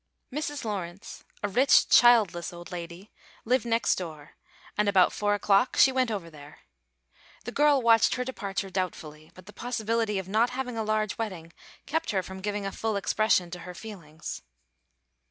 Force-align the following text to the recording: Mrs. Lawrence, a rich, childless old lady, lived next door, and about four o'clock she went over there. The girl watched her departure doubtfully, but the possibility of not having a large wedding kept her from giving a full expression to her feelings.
Mrs. 0.33 0.65
Lawrence, 0.65 1.25
a 1.43 1.47
rich, 1.47 1.87
childless 1.87 2.51
old 2.51 2.71
lady, 2.71 3.11
lived 3.45 3.67
next 3.67 3.99
door, 3.99 4.31
and 4.75 4.89
about 4.89 5.13
four 5.13 5.35
o'clock 5.35 5.77
she 5.77 5.91
went 5.91 6.09
over 6.09 6.27
there. 6.27 6.61
The 7.43 7.51
girl 7.51 7.83
watched 7.83 8.15
her 8.15 8.25
departure 8.25 8.71
doubtfully, 8.71 9.29
but 9.35 9.45
the 9.45 9.53
possibility 9.53 10.17
of 10.17 10.27
not 10.27 10.49
having 10.49 10.75
a 10.75 10.81
large 10.83 11.19
wedding 11.19 11.53
kept 11.85 12.09
her 12.09 12.23
from 12.23 12.41
giving 12.41 12.65
a 12.65 12.71
full 12.71 12.95
expression 12.95 13.51
to 13.51 13.59
her 13.59 13.75
feelings. 13.75 14.41